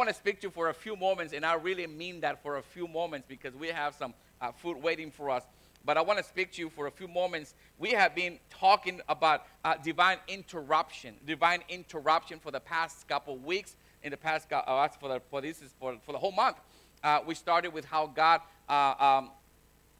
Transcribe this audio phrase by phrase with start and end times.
[0.00, 2.56] want to speak to you for a few moments, and I really mean that for
[2.56, 5.42] a few moments because we have some uh, food waiting for us.
[5.84, 7.52] But I want to speak to you for a few moments.
[7.78, 13.76] We have been talking about uh, divine interruption, divine interruption for the past couple weeks.
[14.02, 16.56] In the past, uh, for the for this is for, for the whole month.
[17.04, 18.40] Uh, we started with how God
[18.70, 19.30] uh, um,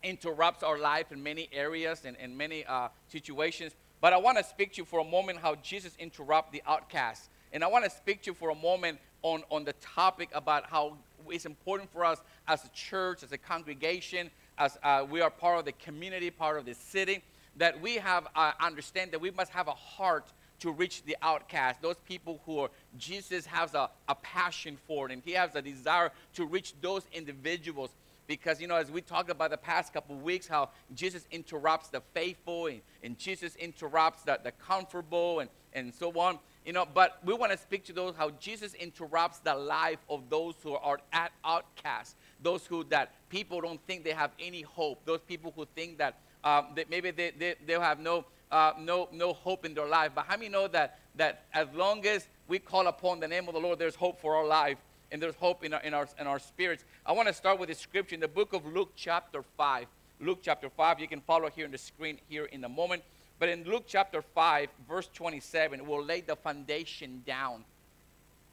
[0.03, 3.75] interrupts our life in many areas and in many uh, situations.
[4.01, 7.29] But I want to speak to you for a moment how Jesus interrupts the outcast.
[7.53, 10.65] And I want to speak to you for a moment on, on the topic about
[10.69, 10.97] how
[11.29, 15.59] it's important for us as a church, as a congregation, as uh, we are part
[15.59, 17.23] of the community, part of the city,
[17.57, 21.81] that we have uh, understand that we must have a heart to reach the outcast,
[21.81, 26.13] those people who are, Jesus has a, a passion for, and he has a desire
[26.35, 27.91] to reach those individuals
[28.31, 32.01] because you know as we talked about the past couple weeks how jesus interrupts the
[32.15, 37.19] faithful and, and jesus interrupts the, the comfortable and, and so on you know but
[37.25, 41.01] we want to speak to those how jesus interrupts the life of those who are
[41.13, 45.67] at outcasts those who that people don't think they have any hope those people who
[45.75, 46.15] think that,
[46.45, 50.13] um, that maybe they, they, they'll have no, uh, no, no hope in their life.
[50.15, 53.55] But how many know that, that as long as we call upon the name of
[53.55, 54.79] the lord there's hope for our life
[55.13, 56.85] and there's hope in our, in our, in our spirits.
[57.05, 59.87] I want to start with a scripture in the book of Luke, chapter 5.
[60.21, 61.01] Luke, chapter 5.
[61.01, 63.03] You can follow here on the screen here in a moment.
[63.39, 67.65] But in Luke, chapter 5, verse 27, we'll lay the foundation down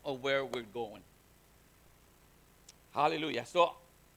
[0.05, 1.01] of where we're going.
[2.91, 3.45] Hallelujah.
[3.45, 3.73] So,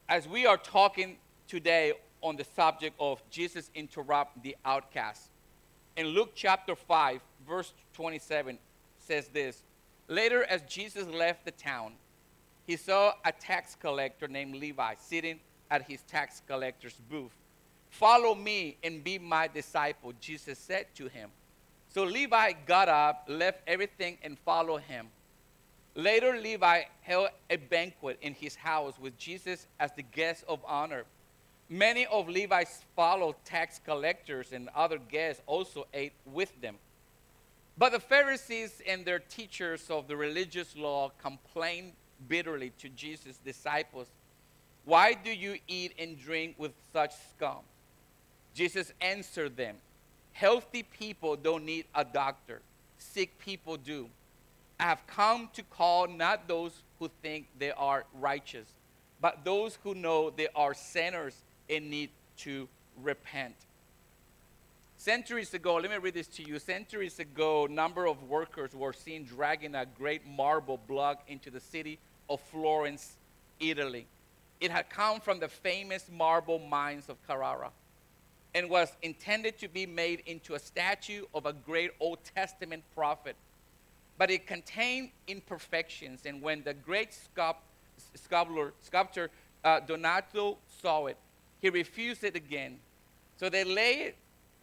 [0.08, 1.16] as we are talking
[1.48, 5.28] today on the subject of Jesus interrupt the outcast,
[5.97, 8.56] in Luke chapter 5, verse 27
[8.98, 9.62] says this
[10.08, 11.92] Later, as Jesus left the town,
[12.70, 15.40] he saw a tax collector named Levi sitting
[15.72, 17.34] at his tax collector's booth.
[17.88, 21.30] Follow me and be my disciple, Jesus said to him.
[21.88, 25.08] So Levi got up, left everything, and followed him.
[25.96, 31.06] Later, Levi held a banquet in his house with Jesus as the guest of honor.
[31.68, 36.76] Many of Levi's fellow tax collectors and other guests also ate with them.
[37.76, 41.94] But the Pharisees and their teachers of the religious law complained
[42.28, 44.08] bitterly to Jesus' disciples,
[44.84, 47.58] Why do you eat and drink with such scum?
[48.54, 49.76] Jesus answered them,
[50.32, 52.62] Healthy people don't need a doctor,
[52.98, 54.09] sick people do.
[54.78, 58.66] I have come to call not those who think they are righteous,
[59.20, 61.36] but those who know they are sinners
[61.69, 62.66] and need to
[63.03, 63.54] repent.
[65.00, 66.59] Centuries ago, let me read this to you.
[66.59, 71.59] Centuries ago, a number of workers were seen dragging a great marble block into the
[71.59, 73.16] city of Florence,
[73.60, 74.06] Italy.
[74.60, 77.71] It had come from the famous marble mines of Carrara
[78.55, 83.37] and was intended to be made into a statue of a great Old Testament prophet.
[84.19, 87.62] But it contained imperfections, and when the great sculpt,
[88.16, 89.31] sculptor, sculptor
[89.65, 91.16] uh, Donato saw it,
[91.59, 92.81] he refused it again.
[93.39, 94.16] So they lay it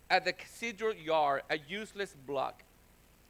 [0.09, 2.63] at the cathedral yard, a useless block.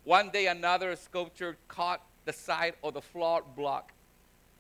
[0.04, 3.92] One day, another sculptor caught the side of the flawed block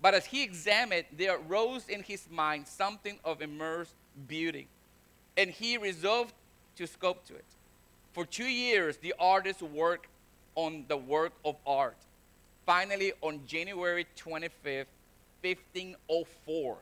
[0.01, 3.95] but as he examined, there rose in his mind something of immersed
[4.27, 4.67] beauty,
[5.35, 6.33] and he resolved
[6.75, 7.45] to sculpt it.
[8.13, 10.07] For two years, the artist worked
[10.56, 11.97] on the work of art.
[12.66, 14.85] Finally, on January 25th,
[15.41, 16.77] 1504,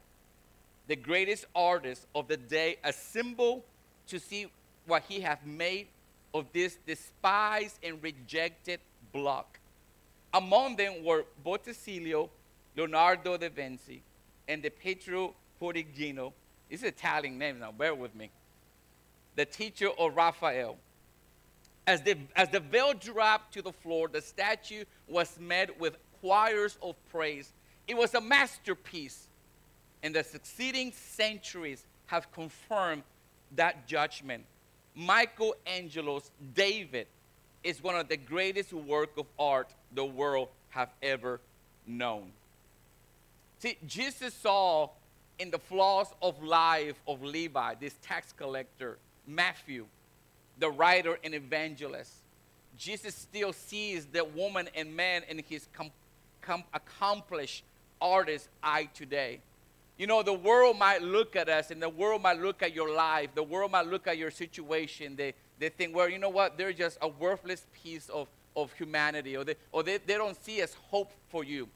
[0.88, 3.64] the greatest artist of the day assembled
[4.08, 4.48] to see
[4.88, 5.88] what he had made
[6.34, 8.80] of this despised and rejected
[9.14, 9.60] block.
[10.34, 12.14] Among them were Botticelli,
[12.76, 14.02] Leonardo da Vinci,
[14.48, 16.34] and the Pietro Perugino.
[16.70, 18.30] These are Italian names now, bear with me.
[19.36, 20.78] The teacher of Raphael.
[21.88, 26.78] As the, as the veil dropped to the floor, the statue was met with choirs
[26.82, 27.54] of praise.
[27.88, 29.28] It was a masterpiece,
[30.04, 33.04] and the succeeding centuries have confirmed
[33.56, 34.44] that judgment.
[34.96, 37.08] Michelangelo's David
[37.64, 41.40] is one of the greatest work of art the world have ever
[41.86, 42.32] known.
[43.60, 44.90] See, Jesus saw
[45.40, 48.98] in the flaws of life of Levi, this tax collector,
[49.28, 49.86] Matthew,
[50.60, 52.14] the writer and evangelist.
[52.78, 55.92] Jesus still sees the woman and man in his com-
[56.42, 57.64] com- accomplished
[58.02, 59.40] artist eye today.
[59.98, 62.94] You know, the world might look at us and the world might look at your
[62.94, 63.30] life.
[63.34, 65.16] The world might look at your situation.
[65.16, 66.58] They, they think, well, you know what?
[66.58, 68.28] They're just a worthless piece of,
[68.58, 71.70] of humanity, or, they, or they, they don't see as hope for you.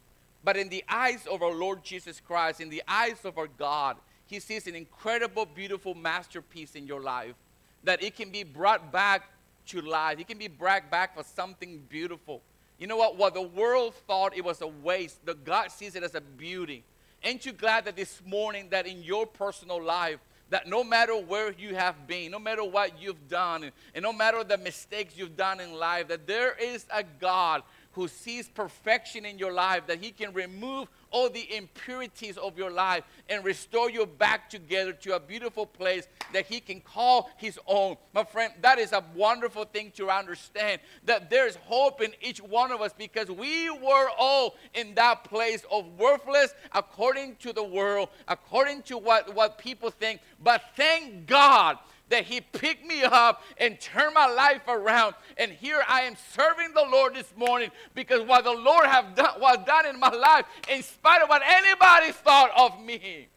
[0.44, 3.98] But in the eyes of our Lord Jesus Christ, in the eyes of our God,
[4.25, 7.36] He sees an incredible, beautiful masterpiece in your life
[7.83, 9.30] that it can be brought back
[9.68, 10.19] to life.
[10.19, 12.42] It can be brought back for something beautiful.
[12.77, 13.18] You know what?
[13.18, 16.83] What the world thought it was a waste, the God sees it as a beauty.
[17.24, 20.19] Ain't you glad that this morning that in your personal life,
[20.50, 24.44] that no matter where you have been, no matter what you've done, and, no matter
[24.44, 27.62] the mistakes you've done in life, that there is a God
[27.94, 32.69] who sees perfection in your life, that He can remove all the impurities of your
[32.69, 37.59] life and restore you back together to a beautiful place that He can call His
[37.68, 37.97] own.
[38.13, 42.71] My friend, that is a wonderful thing to understand that there's hope in each one
[42.71, 48.09] of us because we were all in that place of worthless according to the world,
[48.27, 50.21] according to what, what people think.
[50.44, 51.77] But thank God
[52.10, 55.16] that He picked me up and turned my life around.
[55.38, 59.40] And here I am serving the Lord this morning because what the Lord have done
[59.40, 63.28] was done in my life, in spite of what anybody thought of me.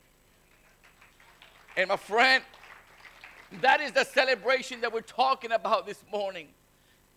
[1.76, 2.42] And my friend,
[3.60, 6.48] that is the celebration that we're talking about this morning.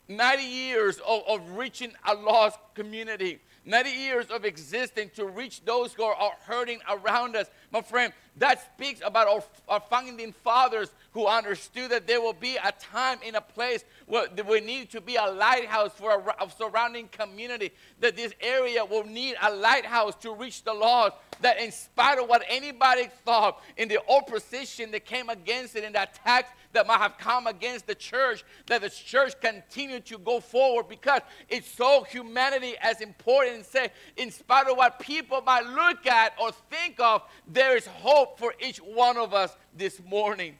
[0.08, 3.40] 90 years of, of reaching a lost community.
[3.66, 7.48] 90 years of existing to reach those who are hurting around us.
[7.72, 12.58] My friend, that speaks about our, our founding fathers who understood that there will be
[12.58, 16.52] a time in a place where we need to be a lighthouse for a, a
[16.52, 17.72] surrounding community,
[18.02, 22.28] that this area will need a lighthouse to reach the lost, that in spite of
[22.28, 27.00] what anybody thought, in the opposition that came against it, and the attacks that might
[27.00, 32.04] have come against the church, that the church continue to go forward because it's so
[32.04, 37.00] humanity as important and say, in spite of what people might look at or think
[37.00, 40.56] of, there is hope for each one of us this morning.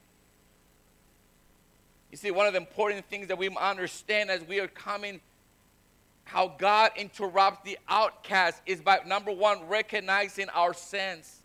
[2.10, 5.20] You see, one of the important things that we understand as we are coming,
[6.24, 11.42] how God interrupts the outcast is by number one, recognizing our sins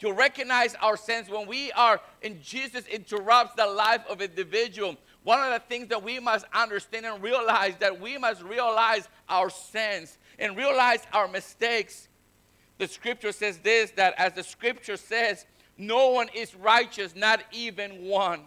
[0.00, 4.96] to recognize our sins when we are and Jesus interrupts the life of individual.
[5.22, 9.50] One of the things that we must understand and realize that we must realize our
[9.50, 12.08] sins and realize our mistakes.
[12.78, 15.44] The scripture says this that as the scripture says,
[15.76, 18.40] no one is righteous, not even one.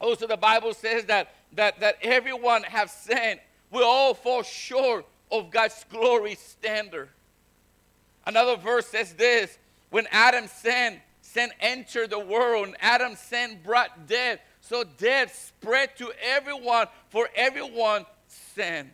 [0.00, 3.40] Also, the Bible says that, that, that everyone have sinned.
[3.70, 7.08] We all fall short of God's glory standard.
[8.28, 9.56] Another verse says this
[9.88, 14.38] when Adam sinned, sin entered the world, and Adam's sin brought death.
[14.60, 18.90] So death spread to everyone, for everyone sinned.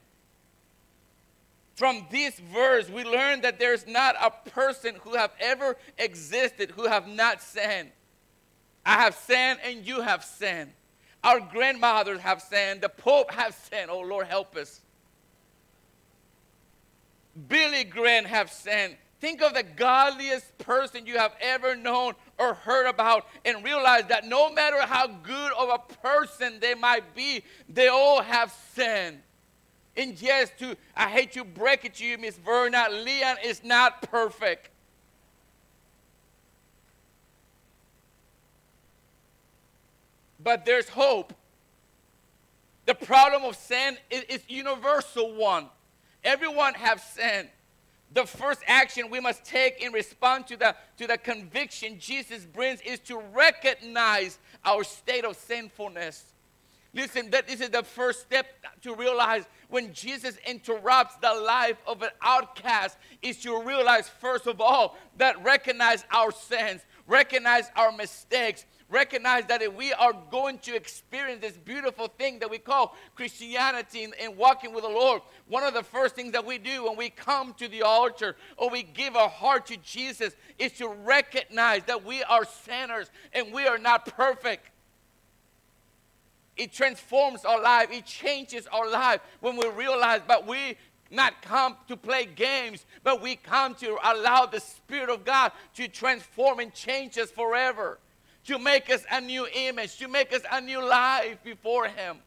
[1.74, 6.86] From this verse, we learn that there's not a person who have ever existed who
[6.86, 7.90] have not sinned.
[8.86, 10.70] I have sinned and you have sinned.
[11.24, 12.82] Our grandmothers have sinned.
[12.82, 13.90] The Pope has sinned.
[13.90, 14.80] Oh Lord, help us.
[17.48, 18.96] Billy Graham have sinned.
[19.24, 24.26] Think of the godliest person you have ever known or heard about and realize that
[24.26, 29.22] no matter how good of a person they might be, they all have sinned.
[29.96, 34.02] And yes, to I hate to break it to you, Miss Verna, Leon is not
[34.02, 34.68] perfect.
[40.38, 41.32] But there's hope.
[42.84, 45.70] The problem of sin is, is universal one.
[46.22, 47.48] Everyone have sinned
[48.12, 52.80] the first action we must take in response to the, to the conviction Jesus brings
[52.82, 56.24] is to recognize our state of sinfulness.
[56.94, 58.46] Listen, that this is the first step
[58.82, 64.60] to realize when Jesus interrupts the life of an outcast is to realize, first of
[64.60, 70.74] all, that recognize our sins, recognize our mistakes, recognize that if we are going to
[70.74, 75.74] experience this beautiful thing that we call Christianity and, walking with the Lord, one of
[75.74, 79.16] the first things that we do when we come to the altar or we give
[79.16, 84.06] our heart to Jesus is to recognize that we are sinners and we are not
[84.06, 84.70] perfect.
[86.56, 90.76] It transforms our life, it changes our life when we realize, but we
[91.10, 95.88] not come to play games, but we come to allow the Spirit of God to
[95.88, 97.98] transform and change us forever
[98.46, 102.18] to make us a new image, to make us a new life before Him.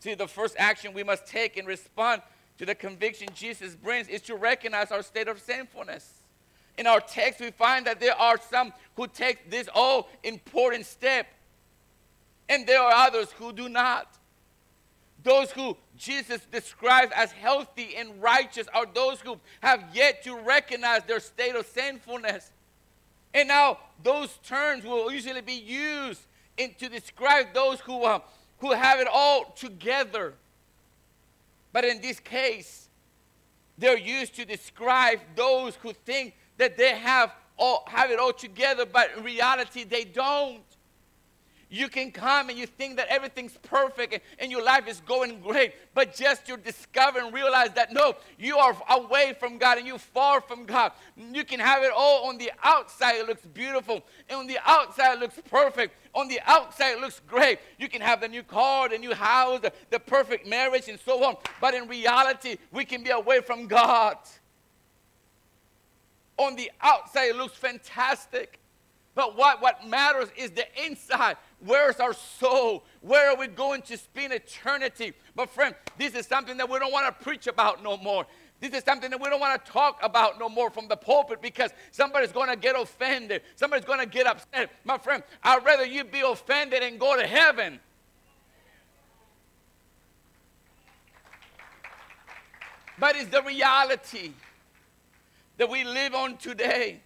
[0.00, 2.22] See, the first action we must take in response
[2.58, 6.22] to the conviction Jesus brings is to recognize our state of sinfulness.
[6.78, 11.26] In our text, we find that there are some who take this all important step,
[12.48, 14.16] and there are others who do not.
[15.22, 21.02] Those who Jesus describes as healthy and righteous are those who have yet to recognize
[21.04, 22.52] their state of sinfulness
[23.36, 26.22] and now those terms will usually be used
[26.56, 28.20] in, to describe those who, uh,
[28.60, 30.32] who have it all together.
[31.70, 32.88] But in this case,
[33.76, 38.86] they're used to describe those who think that they have, all, have it all together,
[38.86, 40.62] but in reality, they don't.
[41.68, 45.40] You can come and you think that everything's perfect and, and, your life is going
[45.40, 49.86] great, but just you discover and realize that no, you are away from God and
[49.86, 50.92] you're far from God.
[51.16, 55.14] You can have it all on the outside, it looks beautiful, and on the outside,
[55.14, 55.96] it looks perfect.
[56.14, 57.58] On the outside, it looks great.
[57.78, 61.22] You can have the new car, the new house, the, the perfect marriage, and so
[61.24, 61.36] on.
[61.60, 64.16] But in reality, we can be away from God.
[66.38, 68.60] On the outside, it looks fantastic.
[69.16, 71.38] But what, what matters is the inside.
[71.64, 72.84] Where's our soul?
[73.00, 75.14] Where are we going to spend eternity?
[75.34, 78.26] But, friend, this is something that we don't want to preach about no more.
[78.60, 81.40] This is something that we don't want to talk about no more from the pulpit
[81.40, 83.40] because somebody's going to get offended.
[83.54, 84.70] Somebody's going to get upset.
[84.84, 87.80] My friend, I'd rather you be offended and go to heaven.
[92.98, 94.32] But it's the reality
[95.56, 97.00] that we live on today.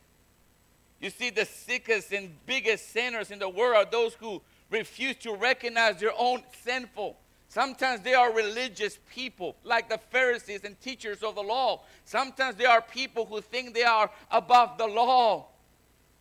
[1.01, 5.35] You see, the sickest and biggest sinners in the world are those who refuse to
[5.35, 7.17] recognize their own sinful.
[7.49, 11.83] Sometimes they are religious people, like the Pharisees and teachers of the law.
[12.05, 15.47] Sometimes they are people who think they are above the law.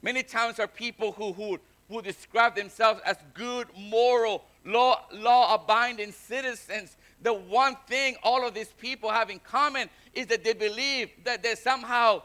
[0.01, 6.95] Many times are people who, who, who describe themselves as good, moral, law, law-abiding citizens.
[7.21, 11.43] The one thing all of these people have in common is that they believe that
[11.43, 12.23] they somehow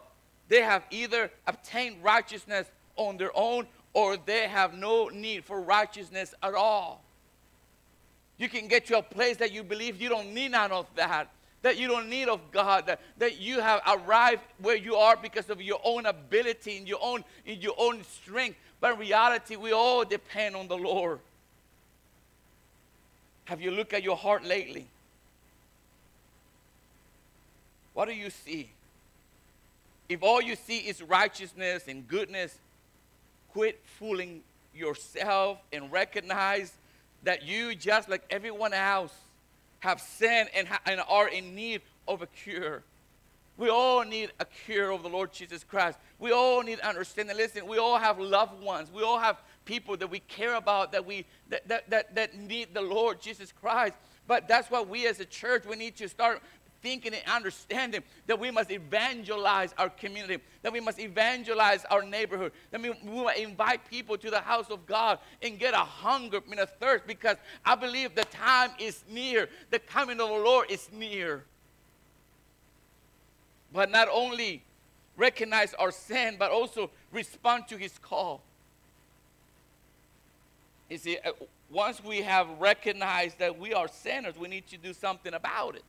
[0.55, 6.33] they have either obtained righteousness on their own or they have no need for righteousness
[6.45, 7.03] at all.
[8.39, 11.29] You can get to a place that you believe you don't need none of that,
[11.63, 15.51] that you don't need of God, that, that you have arrived where you are because
[15.51, 18.57] of your own ability and your own, in your own strength.
[18.81, 21.19] But in reality, we all depend on the Lord.
[23.47, 24.87] Have you looked at your heart lately?
[27.93, 28.74] What do you see?
[30.09, 32.59] If all you see is righteousness and goodness,
[33.53, 34.43] quit fooling
[34.75, 36.73] yourself and recognize
[37.23, 39.15] that you, just like everyone else,
[39.81, 42.83] have sinned and, ha- and are in need of a cure.
[43.57, 45.99] We all need a cure of the Lord Jesus Christ.
[46.19, 47.37] We all need understanding.
[47.37, 48.91] Listen, we all have loved ones.
[48.93, 52.75] We all have people that we care about that we that, that, that, that need
[52.75, 53.95] the Lord Jesus Christ.
[54.27, 56.43] But that's what we as a church we need to start
[56.85, 62.53] thinking and understanding that we must evangelize our community, that we must evangelize our neighborhood,
[62.71, 66.41] that we, we must invite people to the house of God and get a hunger
[66.51, 69.49] and a thirst because I believe the time is near.
[69.71, 71.45] The coming of the Lord is near.
[73.73, 74.63] But not only
[75.17, 78.43] recognize our sin, but also respond to his call.
[80.91, 81.33] You see, uh,
[81.71, 85.85] once we have recognized that we are sinners, we need to do something about it.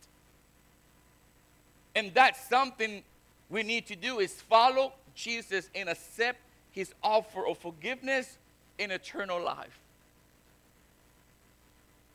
[1.96, 3.04] And that's something
[3.50, 6.40] we need to do is follow Jesus and accept
[6.72, 8.38] his offer of forgiveness
[8.78, 9.80] in eternal life.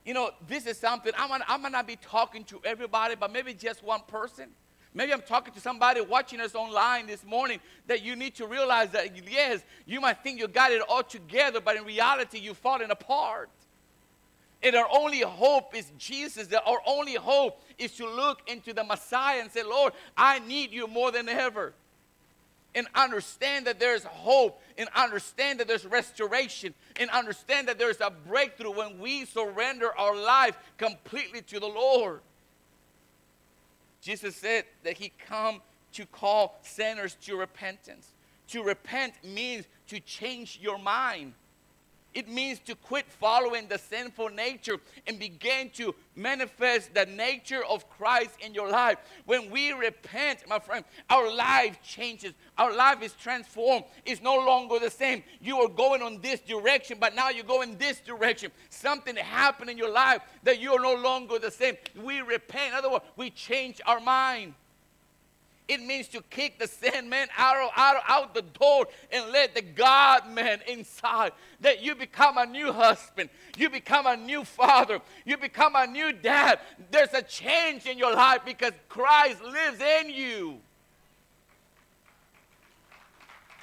[0.04, 3.54] You know, this is something I'm gonna, I'm gonna be talking to everybody, but maybe
[3.54, 4.49] just one person.
[4.92, 8.90] Maybe I'm talking to somebody watching us online this morning that you need to realize
[8.90, 12.90] that, yes, you might think you got it all together, but in reality, you've fallen
[12.90, 13.50] apart.
[14.62, 16.48] And our only hope is Jesus.
[16.52, 20.86] Our only hope is to look into the Messiah and say, Lord, I need you
[20.86, 21.72] more than ever.
[22.74, 28.12] And understand that there's hope, and understand that there's restoration, and understand that there's a
[28.28, 32.20] breakthrough when we surrender our life completely to the Lord.
[34.02, 35.60] Jesus said that He come
[35.94, 38.08] to call sinners to repentance.
[38.48, 41.32] To repent means to change your mind.
[42.12, 47.88] It means to quit following the sinful nature and begin to manifest the nature of
[47.88, 48.98] Christ in your life.
[49.26, 52.32] When we repent, my friend, our life changes.
[52.58, 53.84] Our life is transformed.
[54.04, 55.22] It's no longer the same.
[55.40, 58.50] You are going on this direction, but now you go in this direction.
[58.70, 61.76] Something happened in your life that you are no longer the same.
[62.02, 62.72] We repent.
[62.72, 64.54] In other words, we change our mind.
[65.70, 69.62] It means to kick the sin man out, out, out the door and let the
[69.62, 71.30] God man inside.
[71.60, 73.30] That you become a new husband.
[73.56, 75.00] You become a new father.
[75.24, 76.58] You become a new dad.
[76.90, 80.58] There's a change in your life because Christ lives in you.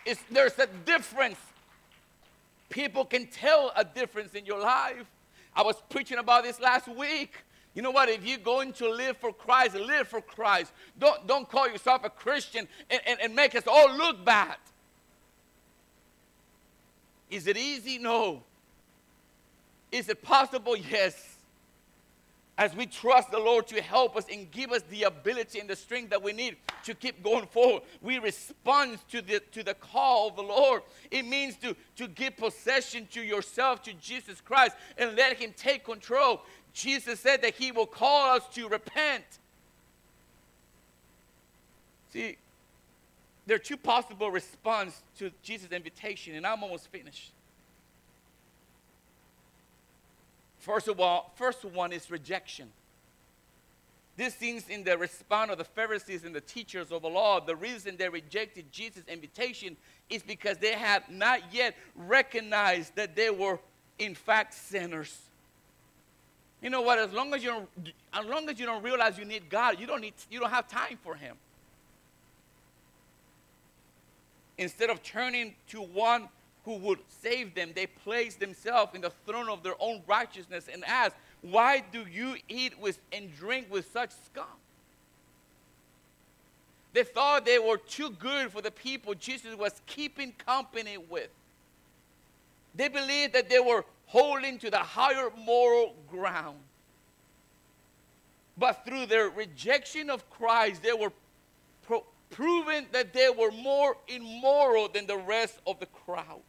[0.06, 1.40] It's, there's a difference.
[2.70, 5.04] People can tell a difference in your life.
[5.54, 7.44] I was preaching about this last week.
[7.74, 8.10] You know what?
[8.10, 10.72] If you're going to live for Christ, live for Christ.
[10.98, 14.58] Don't, don't call yourself a Christian and, and, and make us all look bad.
[17.30, 18.00] Is it easy?
[18.00, 18.42] No.
[19.92, 20.76] Is it possible?
[20.76, 21.38] Yes.
[22.58, 25.76] as we trust the Lord to help us and give us the ability and the
[25.76, 30.30] strength that we need to keep going forward, we respond to the, to the call
[30.30, 30.82] of the Lord.
[31.12, 35.86] It means to, to give possession to yourself, to Jesus Christ, and let Him take
[35.86, 36.42] control.
[36.78, 39.24] Jesus said that He will call us to repent.
[42.14, 42.38] See,
[43.48, 47.32] there are two possible responses to Jesus' invitation, and I'm almost finished.
[50.60, 52.70] First of all, first one is rejection.
[54.16, 57.40] This seems in the response of the Pharisees and the teachers of the law.
[57.40, 59.78] The reason they rejected Jesus' invitation
[60.12, 63.60] is because they had not yet recognized that they were,
[63.98, 65.27] in fact, sinners.
[66.62, 66.98] You know what?
[66.98, 67.70] As long as you don't,
[68.14, 70.68] as long as you don't realize you need God, you don't need, you don't have
[70.68, 71.36] time for Him.
[74.58, 76.30] Instead of turning to one
[76.66, 80.84] who would save them, they placed themselves in the throne of their own righteousness and
[80.86, 84.46] asked, Why do you eat with and drink with such scum?
[86.94, 91.30] They thought they were too good for the people Jesus was keeping company with.
[92.74, 96.58] They believed that they were holding to the higher moral ground.
[98.58, 101.12] But through their rejection of Christ, they were
[101.86, 106.42] pro- proven that they were more immoral than the rest of the crowd.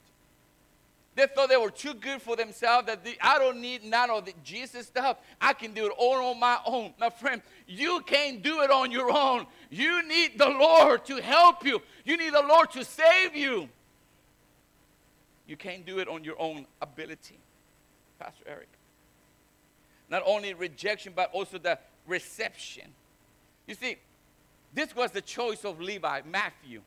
[1.19, 4.25] They thought they were too good for themselves, that the, I don't need none of
[4.25, 5.17] the Jesus stuff.
[5.41, 6.95] I can do it all on my own.
[6.97, 9.47] My friend, you can't do it on your own.
[9.69, 13.69] You need the Lord to help you, you need the Lord to save you.
[15.49, 17.39] You can't do it on your own ability.
[18.19, 18.69] Pastor Eric.
[20.11, 22.85] Not only rejection, but also the reception.
[23.67, 23.97] You see,
[24.75, 26.83] this was the choice of Levi, Matthew.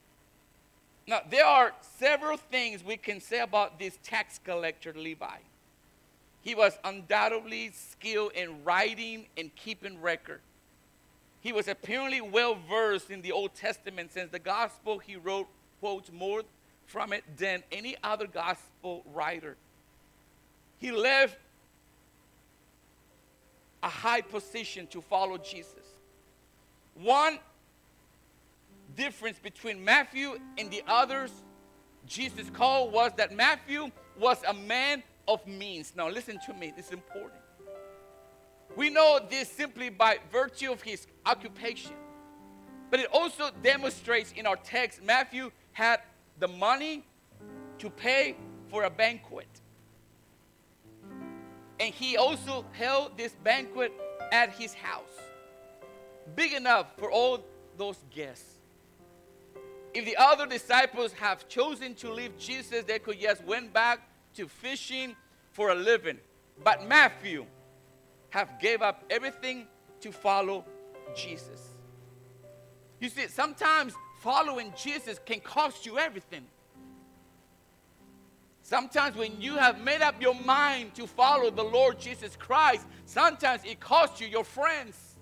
[1.07, 5.37] Now, there are several things we can say about this tax collector, Levi.
[6.41, 10.41] He was undoubtedly skilled in writing and keeping record.
[11.41, 15.47] He was apparently well versed in the Old Testament since the gospel he wrote
[15.79, 16.43] quotes more
[16.85, 19.57] from it than any other gospel writer.
[20.81, 21.37] He left
[23.83, 25.85] a high position to follow Jesus.
[26.95, 27.37] One
[28.95, 31.31] difference between Matthew and the others
[32.07, 35.93] Jesus called was that Matthew was a man of means.
[35.95, 37.41] Now, listen to me, this is important.
[38.75, 41.93] We know this simply by virtue of his occupation.
[42.89, 46.01] But it also demonstrates in our text Matthew had
[46.39, 47.05] the money
[47.77, 48.35] to pay
[48.69, 49.60] for a banquet.
[51.81, 53.91] And he also held this banquet
[54.31, 55.17] at his house,
[56.35, 57.43] big enough for all
[57.75, 58.59] those guests.
[59.91, 64.47] If the other disciples have chosen to leave Jesus, they could just went back to
[64.47, 65.15] fishing
[65.49, 66.19] for a living.
[66.63, 67.47] But Matthew
[68.29, 69.65] have gave up everything
[70.01, 70.63] to follow
[71.15, 71.71] Jesus.
[72.99, 76.45] You see, sometimes following Jesus can cost you everything.
[78.71, 83.63] Sometimes when you have made up your mind to follow the Lord Jesus Christ, sometimes
[83.65, 85.17] it costs you your friends.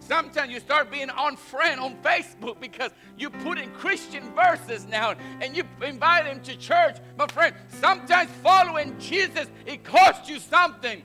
[0.00, 5.14] Sometimes you start being on friend on Facebook because you put in Christian verses now
[5.40, 6.96] and you invite him to church.
[7.16, 11.04] My friend, sometimes following Jesus, it costs you something.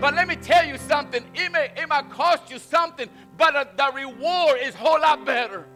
[0.00, 1.22] But let me tell you something.
[1.34, 5.66] It may, it might cost you something, but the reward is a whole lot better.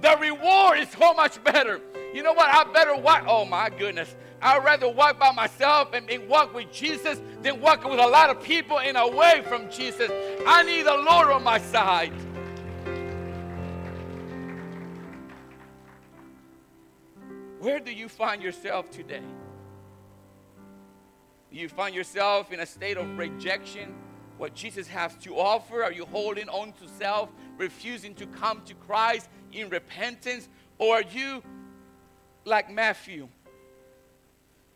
[0.00, 1.80] The reward is so much better.
[2.12, 2.52] You know what?
[2.52, 3.24] I better walk.
[3.26, 4.14] Oh my goodness.
[4.40, 8.28] I'd rather walk by myself and, and walk with Jesus than walk with a lot
[8.28, 10.10] of people and away from Jesus.
[10.46, 12.12] I need the Lord on my side.
[17.60, 19.22] Where do you find yourself today?
[21.52, 23.94] You find yourself in a state of rejection?
[24.38, 25.84] What Jesus has to offer?
[25.84, 30.48] Are you holding on to self, refusing to come to Christ in repentance?
[30.78, 31.42] Or are you
[32.44, 33.28] like Matthew,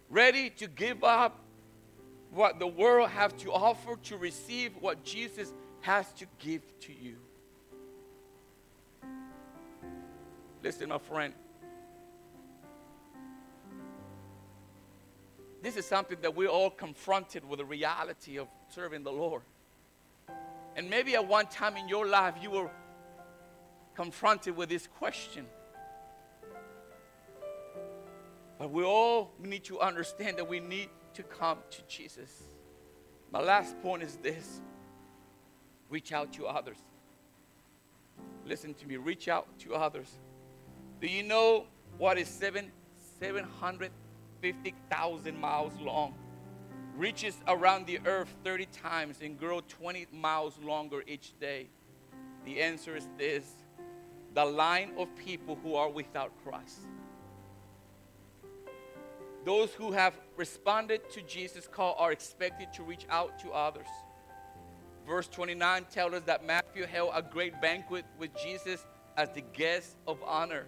[0.08, 1.40] ready to give up
[2.30, 7.16] what the world has to offer to receive what Jesus has to give to you.
[10.62, 11.32] Listen, my friend.
[15.62, 19.42] This is something that we're all confronted with the reality of serving the Lord.
[20.76, 22.70] And maybe at one time in your life you were
[23.94, 25.46] confronted with this question
[28.58, 32.42] but we all need to understand that we need to come to Jesus.
[33.32, 34.60] My last point is this
[35.88, 36.76] reach out to others.
[38.44, 40.18] Listen to me, reach out to others.
[41.00, 41.66] Do you know
[41.98, 42.70] what is seven,
[43.18, 46.14] 750,000 miles long?
[46.96, 51.66] reaches around the earth 30 times and grow 20 miles longer each day?
[52.44, 53.44] The answer is this
[54.34, 56.80] the line of people who are without Christ.
[59.46, 63.86] Those who have responded to Jesus' call are expected to reach out to others.
[65.06, 68.84] Verse 29 tells us that Matthew held a great banquet with Jesus
[69.16, 70.66] as the guest of honor.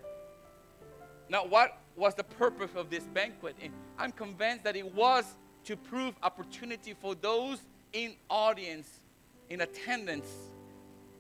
[1.28, 3.56] Now, what was the purpose of this banquet?
[3.60, 5.24] And I'm convinced that it was
[5.64, 7.58] to prove opportunity for those
[7.92, 9.00] in audience,
[9.50, 10.28] in attendance,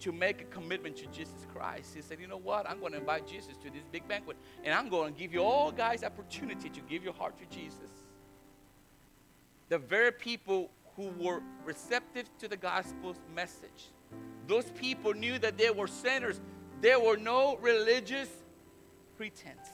[0.00, 1.94] to make a commitment to Jesus Christ.
[1.94, 2.68] He said, You know what?
[2.68, 5.42] I'm going to invite Jesus to this big banquet, and I'm going to give you
[5.42, 7.90] all guys opportunity to give your heart to Jesus.
[9.68, 13.92] The very people who were receptive to the gospel's message,
[14.46, 16.40] those people knew that they were sinners.
[16.80, 18.28] There were no religious
[19.16, 19.68] pretense.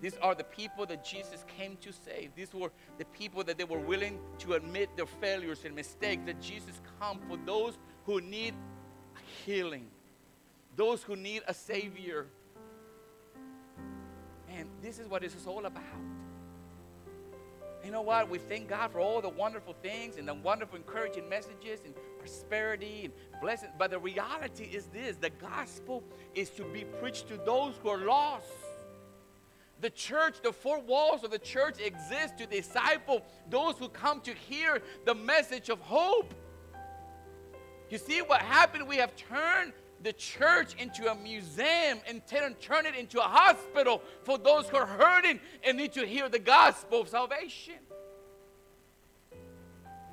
[0.00, 2.34] These are the people that Jesus came to save.
[2.34, 6.22] These were the people that they were willing to admit their failures and mistakes.
[6.26, 8.54] That Jesus come for those who need
[9.44, 9.86] healing,
[10.76, 12.26] those who need a Savior.
[14.56, 15.82] And this is what this is all about.
[17.84, 18.30] You know what?
[18.30, 23.02] We thank God for all the wonderful things and the wonderful encouraging messages and prosperity
[23.04, 23.68] and blessing.
[23.78, 26.02] But the reality is this the gospel
[26.34, 28.46] is to be preached to those who are lost.
[29.82, 34.32] The church, the four walls of the church exist to disciple those who come to
[34.32, 36.32] hear the message of hope.
[37.94, 38.88] You see what happened?
[38.88, 44.36] We have turned the church into a museum and turn, it into a hospital for
[44.36, 47.76] those who are hurting and need to hear the gospel of salvation.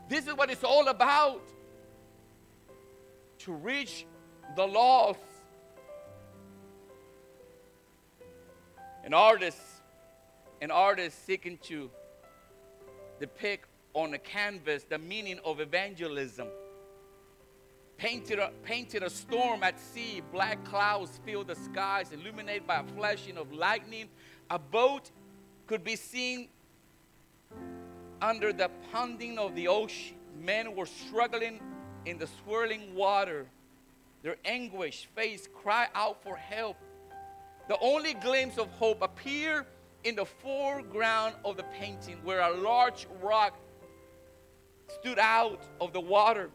[0.08, 1.42] This is what it's all about
[3.40, 4.06] to reach
[4.56, 5.18] the lost.
[9.04, 9.60] An artist,
[10.62, 11.90] an artist seeking to
[13.20, 16.48] depict on a canvas the meaning of evangelism
[18.02, 20.24] painted a, painted a storm at sea.
[20.32, 24.10] Black clouds filled the skies, illuminated by a flashing of lightning.
[24.50, 25.12] A boat
[25.68, 26.48] could be seen
[28.20, 30.16] under the pounding of the ocean.
[30.42, 31.62] Men were struggling
[32.08, 33.46] in the swirling water.
[34.24, 36.78] Their anguished face cried out for help.
[37.68, 39.68] The only glimpse of hope appeared
[40.04, 43.60] in the foreground of the painting, where a large rock
[44.88, 46.50] stood out of the water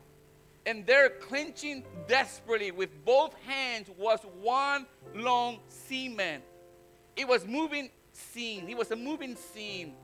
[0.66, 6.42] and there clenching desperately with both hands was one long seaman.
[7.16, 8.68] It was moving scene.
[8.68, 9.94] It was a moving scene.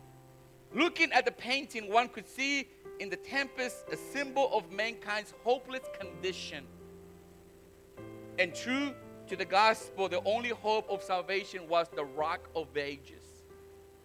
[0.73, 2.69] Looking at the painting, one could see
[3.01, 6.65] in the tempest a symbol of mankind's hopeless condition.
[8.39, 8.95] And true
[9.27, 13.25] to the gospel, the only hope of salvation was the rock of ages,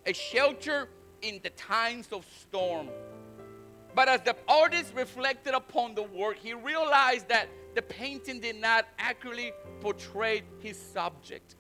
[0.06, 0.90] a shelter
[1.22, 2.90] in the times of storm
[3.98, 8.86] but as the artist reflected upon the work, he realized that the painting did not
[9.00, 11.56] accurately portray his subject.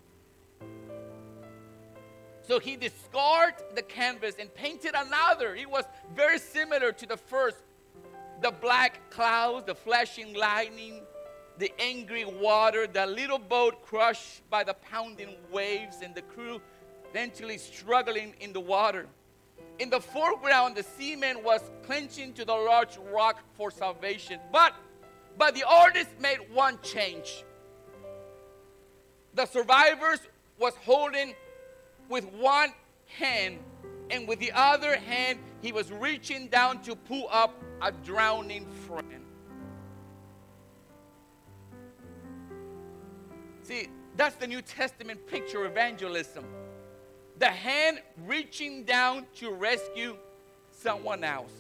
[2.44, 5.56] So he discarded the canvas and painted another.
[5.56, 7.58] It was very similar to the first.
[8.44, 11.02] The black clouds, the flashing lightning,
[11.58, 16.62] the angry water, the little boat crushed by the pounding waves, and the crew
[17.10, 19.08] eventually struggling in the water.
[19.80, 24.40] In the foreground, the seaman was clenching to the large rock for salvation.
[24.52, 24.74] But,
[25.38, 27.44] but the artist made one change.
[29.36, 30.20] The survivors
[30.58, 31.36] was holding
[32.10, 32.74] with one
[33.06, 33.60] hand,
[34.10, 39.26] and with the other hand, he was reaching down to pull up a drowning friend.
[43.62, 46.46] See, that's the New Testament picture of evangelism
[47.40, 50.18] the hand reaching down to rescue
[50.72, 51.52] someone else.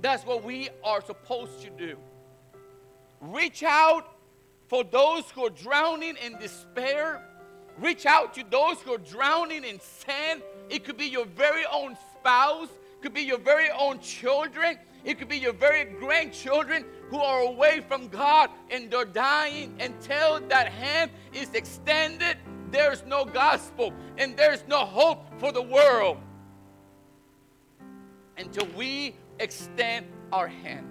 [0.00, 1.96] That's what we are supposed to do.
[3.20, 4.16] Reach out
[4.68, 7.22] for those who are drowning in despair.
[7.78, 10.42] Reach out to those who are drowning in sin.
[10.70, 15.18] It could be your very own spouse, it could be your very own children, it
[15.18, 19.74] could be your very grandchildren who are away from God and they're dying.
[19.80, 22.36] Until that hand is extended,
[22.70, 26.18] there's no gospel and there's no hope for the world
[28.36, 30.86] until we extend our hand.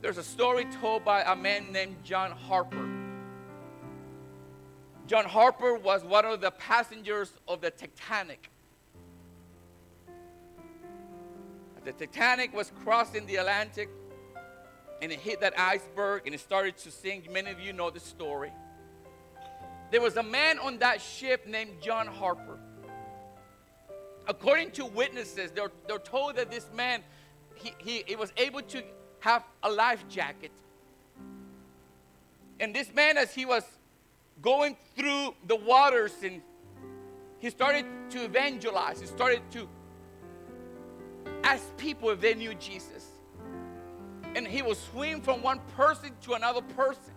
[0.00, 2.88] There's a story told by a man named John Harper.
[5.06, 8.50] John Harper was one of the passengers of the Titanic.
[11.84, 13.88] The Titanic was crossing the Atlantic
[15.00, 17.30] and it hit that iceberg and it started to sink.
[17.30, 18.52] Many of you know the story.
[19.90, 22.58] There was a man on that ship named John Harper.
[24.26, 27.02] according to witnesses, they're, they're told that this man,
[27.54, 28.82] he, he, he was able to
[29.20, 30.52] have a life jacket.
[32.60, 33.64] And this man, as he was
[34.42, 36.42] going through the waters and
[37.38, 39.68] he started to evangelize, he started to
[41.42, 43.06] ask people if they knew Jesus.
[44.34, 47.14] And he will swim from one person to another person.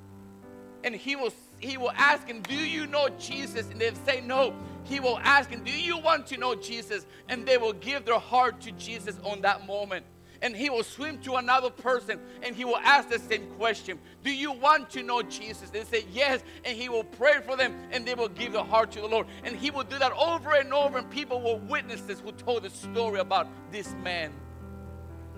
[0.84, 3.70] And he will he will ask him, Do you know Jesus?
[3.70, 4.54] And they say no.
[4.84, 7.06] He will ask him, Do you want to know Jesus?
[7.30, 10.06] And they will give their heart to Jesus on that moment
[10.42, 14.32] and he will swim to another person and he will ask the same question Do
[14.32, 15.70] you want to know Jesus?
[15.70, 18.92] They say yes, and he will pray for them and they will give their heart
[18.94, 19.28] to the Lord.
[19.44, 22.64] And he will do that over and over, and people will witness this who told
[22.64, 24.34] the story about this man.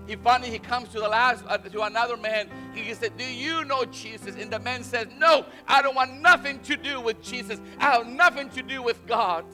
[0.08, 2.50] He finally he comes to the last uh, to another man.
[2.74, 6.60] He said, "Do you know Jesus?" And the man says, "No, I don't want nothing
[6.62, 7.60] to do with Jesus.
[7.80, 9.46] I have nothing to do with God."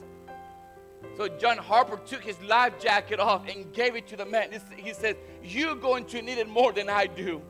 [1.16, 4.50] So John Harper took his life jacket off and gave it to the man.
[4.76, 7.42] He said, You're going to need it more than I do.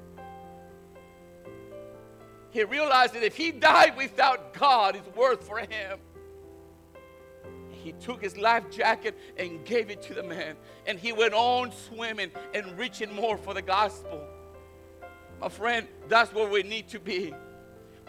[2.51, 6.01] He realized that if he died without God, it's worth for him.
[7.83, 10.57] He took his life jacket and gave it to the man.
[10.87, 14.23] And he went on swimming and reaching more for the gospel.
[15.41, 17.35] My friend, that's where we need to be.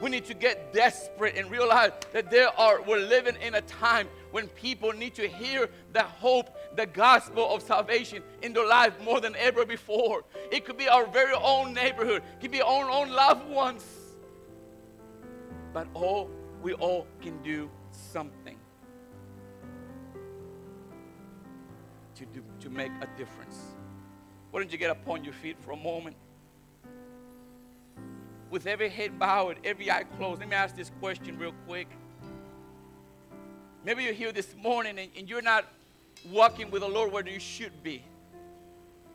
[0.02, 4.08] We need to get desperate and realize that there are we're living in a time
[4.32, 9.22] when people need to hear the hope, the gospel of salvation in their life more
[9.22, 10.24] than ever before.
[10.52, 13.86] It could be our very own neighborhood, it could be our own loved ones.
[15.72, 16.30] But all
[16.64, 18.51] we all can do something
[22.22, 23.60] to do to make a difference.
[24.52, 26.16] Why don't you get upon your feet for a moment?
[28.52, 31.88] with every head bowed, every eye closed, let me ask this question real quick.
[33.84, 35.66] Maybe you're here this morning and, and you're not
[36.30, 38.04] walking with the Lord where you should be.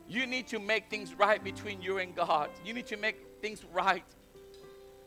[0.09, 2.49] You need to make things right between you and God.
[2.64, 4.05] You need to make things right.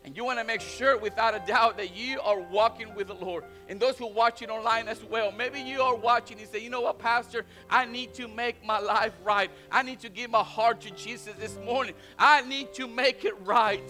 [0.06, 3.16] And you want to make sure, without a doubt, that you are walking with the
[3.16, 3.44] Lord.
[3.68, 6.70] And those who are watching online as well, maybe you are watching and say, you
[6.70, 9.52] know what, Pastor, I need to make my life right.
[9.72, 11.96] I need to give my heart to Jesus this morning.
[12.18, 13.84] I need to make it right.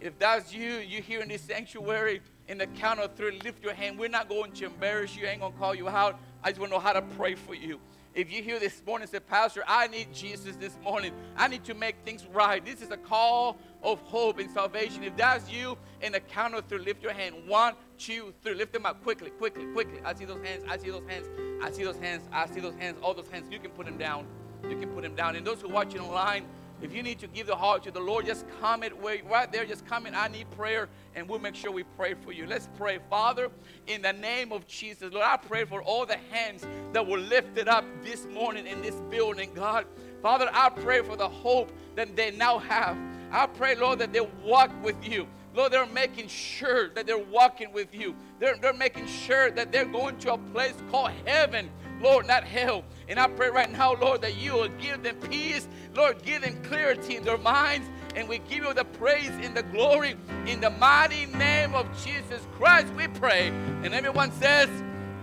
[0.00, 3.74] If that's you, you're here in this sanctuary, in the count of three, lift your
[3.74, 3.98] hand.
[3.98, 5.26] We're not going to embarrass you.
[5.26, 6.18] I ain't going to call you out.
[6.42, 7.80] I just want to know how to pray for you.
[8.14, 11.14] If you hear this morning say, Pastor, I need Jesus this morning.
[11.34, 12.62] I need to make things right.
[12.62, 15.02] This is a call of hope and salvation.
[15.02, 17.36] If that's you, in the count of three, lift your hand.
[17.46, 18.54] One, two, three.
[18.54, 20.00] Lift them up quickly, quickly, quickly.
[20.04, 20.62] I see those hands.
[20.68, 21.26] I see those hands.
[21.62, 22.28] I see those hands.
[22.30, 22.98] I see those hands.
[23.02, 23.50] All those hands.
[23.50, 24.26] You can put them down.
[24.68, 25.34] You can put them down.
[25.36, 26.44] And those who are watching online,
[26.82, 29.64] if you need to give the heart to the Lord, just comment right there.
[29.64, 32.44] Just comment, I need prayer, and we'll make sure we pray for you.
[32.46, 32.98] Let's pray.
[33.08, 33.50] Father,
[33.86, 37.68] in the name of Jesus, Lord, I pray for all the hands that were lifted
[37.68, 39.86] up this morning in this building, God.
[40.22, 42.96] Father, I pray for the hope that they now have.
[43.30, 45.28] I pray, Lord, that they walk with you.
[45.54, 48.16] Lord, they're making sure that they're walking with you.
[48.40, 51.70] They're, they're making sure that they're going to a place called heaven
[52.02, 52.84] Lord, not hell.
[53.08, 55.68] And I pray right now, Lord, that you will give them peace.
[55.94, 57.88] Lord, give them clarity in their minds.
[58.14, 62.46] And we give you the praise and the glory in the mighty name of Jesus
[62.56, 63.48] Christ, we pray.
[63.48, 64.68] And everyone says,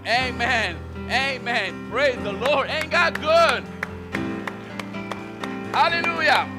[0.08, 0.77] Amen.
[1.10, 1.91] Amen.
[1.91, 2.69] Praise the Lord.
[2.69, 3.63] Ain't God good?
[5.73, 6.49] Hallelujah.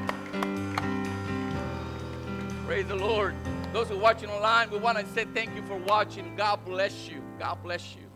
[2.65, 3.35] Praise the Lord.
[3.73, 6.35] Those who are watching online, we want to say thank you for watching.
[6.35, 7.21] God bless you.
[7.39, 8.10] God bless you.